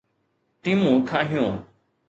[0.63, 1.55] ٽيمون ٺاهيون